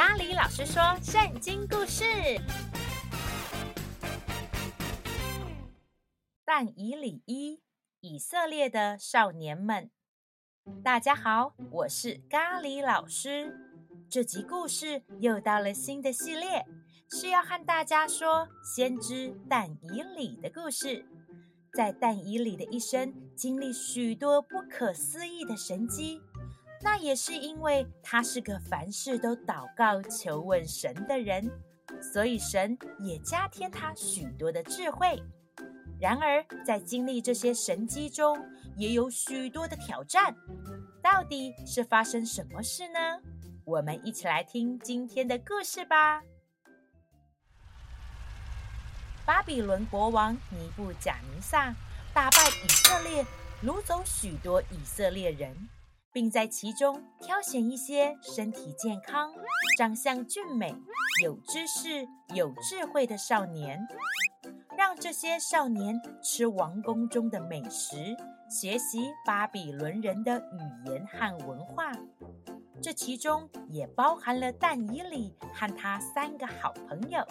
[0.00, 2.04] 咖喱老师说圣经故事：
[6.44, 7.60] 但以理一，
[7.98, 9.90] 以色列的少年们。
[10.84, 13.58] 大家好，我是咖喱老师。
[14.08, 16.64] 这集故事又到了新的系列，
[17.10, 21.04] 是要和大家说先知但以理的故事。
[21.72, 26.22] 在但以理的一生，经历许多不可思议的神迹。
[26.80, 31.50] 那也是因为他是个凡事都祷告求问神的人，
[32.00, 35.22] 所以神也加添他许多的智慧。
[36.00, 38.38] 然而，在经历这些神迹中，
[38.76, 40.34] 也有许多的挑战。
[41.02, 42.98] 到底是发生什么事呢？
[43.64, 46.22] 我们一起来听今天的故事吧。
[49.26, 51.74] 巴比伦国王尼布甲尼撒
[52.14, 53.26] 打败以色列，
[53.64, 55.68] 掳走许多以色列人。
[56.12, 59.32] 并在其中挑选一些身体健康、
[59.78, 60.74] 长相俊美、
[61.22, 63.86] 有知识、有智慧的少年，
[64.76, 68.16] 让这些少年吃王宫中的美食，
[68.50, 71.92] 学习巴比伦人的语言和文化。
[72.80, 77.26] 这其中也包含了但以理和他三个好朋友，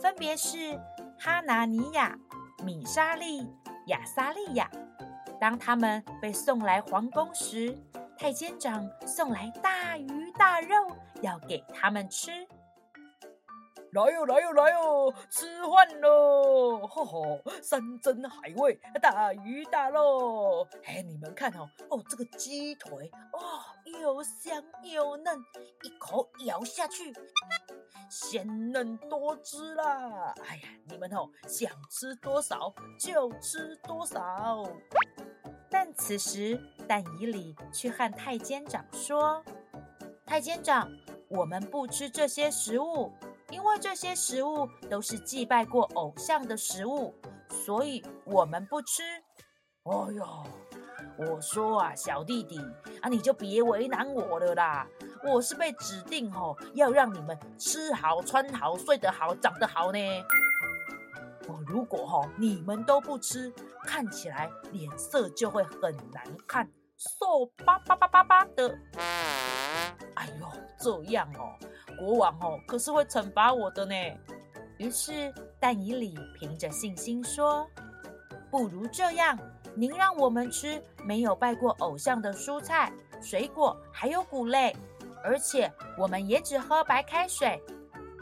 [0.00, 0.80] 分别是
[1.18, 2.16] 哈拿尼亚、
[2.64, 3.46] 米沙利、
[3.88, 4.70] 亚撒利亚。
[5.40, 7.76] 当他们被送来皇宫时，
[8.18, 12.30] 太监长送来大鱼大肉，要给他们吃。
[13.92, 16.86] 来哟，来哟，来哟，吃饭喽！
[16.86, 20.66] 吼吼，山珍海味，大鱼大肉。
[20.84, 23.40] 哎，你们看哦，哦，这个鸡腿哦，
[24.02, 25.38] 又香又嫩，
[25.82, 27.14] 一口咬下去，
[28.10, 30.34] 鲜嫩多汁啦！
[30.46, 34.62] 哎呀，你们哦，想吃多少就吃多少。
[35.70, 39.42] 但此时，但以理却和太监长说
[40.26, 40.90] ：“太监长，
[41.28, 43.12] 我们不吃这些食物，
[43.50, 47.14] 因为这些食物都是祭拜过偶像的食物，
[47.48, 49.02] 所以我们不吃。”
[49.84, 50.46] 哎呦，
[51.18, 52.58] 我说啊，小弟弟
[53.00, 54.86] 啊，你就别为难我了啦！
[55.24, 59.98] 我是被指定哦，要让你们吃好、穿好、睡得好、长得好呢。
[61.48, 63.52] 我，如果哈你们都不吃，
[63.84, 68.78] 看起来脸色就会很难看，瘦巴巴巴巴巴的。
[70.14, 70.46] 哎呦，
[70.78, 71.54] 这样哦，
[71.98, 73.94] 国王哦可是会惩罚我的呢。
[74.78, 77.66] 于是但以里凭着信心说
[78.50, 79.38] ：“不如这样，
[79.74, 82.92] 您让我们吃没有拜过偶像的蔬菜、
[83.22, 84.76] 水果，还有谷类，
[85.22, 87.62] 而且我们也只喝白开水，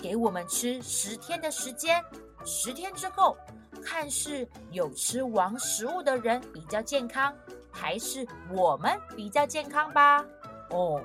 [0.00, 2.04] 给我们吃十天的时间。”
[2.44, 3.36] 十天之后，
[3.82, 7.32] 看是有吃王食物的人比较健康，
[7.72, 10.24] 还是我们比较健康吧？
[10.70, 11.00] 哦，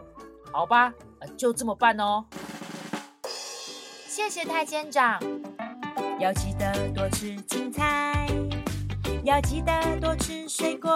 [0.52, 0.94] 好吧，
[1.38, 2.26] 就这么办哦。
[4.08, 5.18] 谢谢太监长，
[6.20, 8.28] 要记得多吃青菜，
[9.24, 10.92] 要记得多吃水果，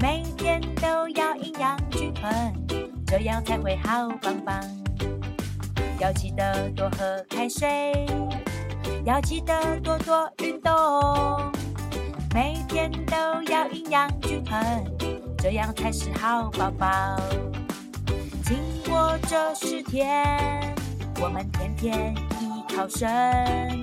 [0.00, 2.66] 每天都要营养均衡，
[3.06, 4.58] 这样才会好棒棒。
[6.00, 8.06] 要记得多喝开水。
[9.04, 10.72] 要记得多多运动，
[12.34, 13.16] 每天都
[13.50, 14.60] 要营养均衡，
[15.38, 16.86] 这样才是好宝宝。
[18.44, 20.74] 经过这十天，
[21.20, 23.82] 我们天天依靠神，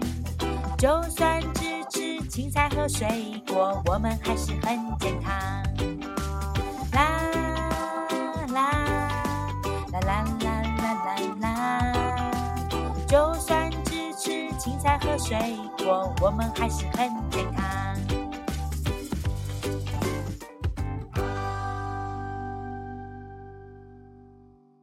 [0.78, 3.08] 就算只吃青菜和水
[3.48, 5.64] 果，我们还是很健康。
[15.18, 15.38] 水
[15.78, 17.96] 果，我们还是很健康。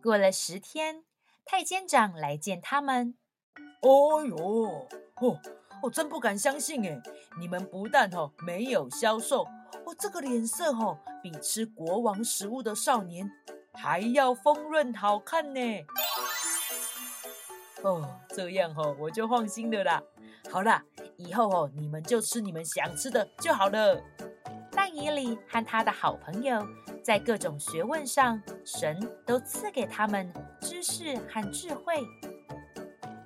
[0.03, 1.04] 过了十天，
[1.44, 3.15] 太监长来见他们。
[3.82, 4.88] 哦哟，
[5.20, 5.38] 哦，
[5.82, 7.00] 我真不敢相信哎！
[7.38, 9.44] 你们不但哦没有消瘦，
[9.84, 13.31] 哦这个脸色哦比吃国王食物的少年
[13.75, 15.61] 还要丰润好看呢。
[17.82, 20.02] 哦，这样哦，我就放心的啦。
[20.50, 20.82] 好啦，
[21.17, 24.00] 以后哦，你们就吃你们想吃的就好了。
[24.70, 26.67] 但以理和他的好朋友
[27.02, 32.02] 在各种学问上，神都赐给他们知识和智慧。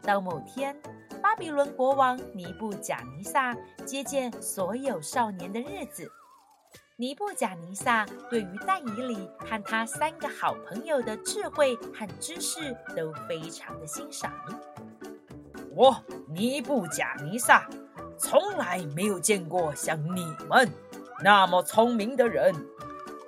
[0.03, 0.76] 到某天，
[1.23, 6.11] 巴比伦国王尼布甲尼撒接见所有少年的日子。
[6.98, 14.32] 尼布甲尼撒对于但以里和他三个好朋友的智慧和知识都非常的欣赏。
[15.72, 17.69] 我尼布甲尼撒
[18.16, 20.72] 从来没有见过像你们
[21.22, 22.54] 那么聪明的人。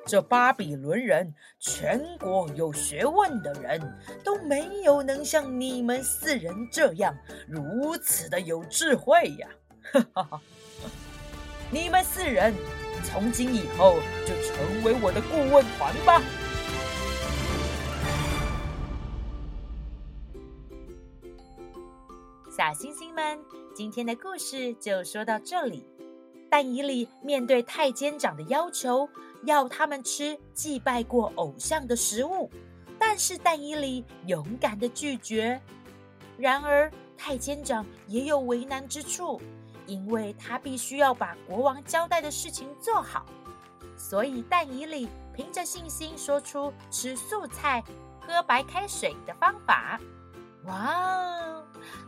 [0.07, 3.79] 这巴比伦人，全国有学问的人
[4.25, 7.15] 都没有能像你们四人这样
[7.47, 9.49] 如此的有智慧呀！
[10.15, 10.41] 哈哈！
[11.71, 12.55] 你们四人
[13.05, 16.23] 从今以后就成为我的顾问团吧。
[22.51, 23.39] 小星星们，
[23.75, 25.87] 今天的故事就说到这里。
[26.51, 29.07] 但以理面对太监长的要求，
[29.45, 32.51] 要他们吃祭拜过偶像的食物，
[32.99, 35.61] 但是但以理勇敢的拒绝。
[36.39, 39.39] 然而太监长也有为难之处，
[39.89, 43.25] 因为他必须要把国王交代的事情做好，
[43.97, 47.83] 所以但以里凭着信心说出吃素菜、
[48.21, 49.99] 喝白开水的方法。
[50.65, 51.65] 哇哦！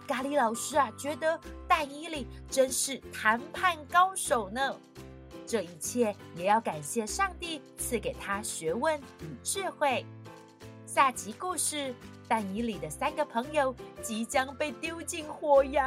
[0.06, 4.76] 咖喱老师啊，觉得但以里真是谈判高手呢。
[5.46, 10.04] 这一切也要感谢上帝赐给他学问与智慧。
[10.84, 11.94] 下集故事：
[12.30, 15.82] 但以里的三个朋友即将被丢进火窑，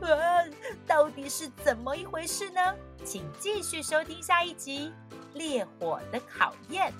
[0.00, 0.44] 啊，
[0.84, 2.60] 到底是怎么一回事呢？
[3.04, 4.92] 请继续收听下一集
[5.38, 6.90] 《烈火的考验》。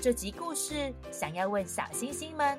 [0.00, 2.58] 这集故事想要问小星星们。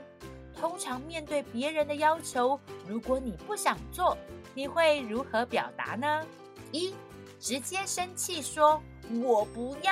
[0.55, 4.17] 通常面对别人的要求，如果你不想做，
[4.55, 6.25] 你会如何表达呢？
[6.71, 6.95] 一，
[7.41, 8.81] 直接生气说
[9.21, 9.91] “我不要”；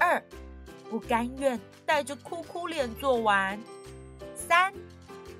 [0.00, 0.20] 二，
[0.88, 3.58] 不甘愿带着哭哭脸做完；
[4.48, 4.72] 三，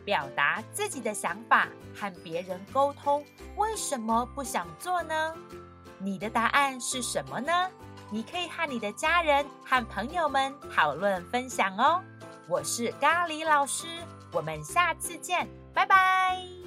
[0.05, 3.25] 表达自己的想法和别人沟通，
[3.57, 5.35] 为什么不想做呢？
[5.99, 7.53] 你的答案是什么呢？
[8.11, 12.03] 你可以和你的家人和朋友们讨论分享哦。
[12.49, 13.87] 我是咖喱老师，
[14.33, 16.58] 我们下次见，拜拜。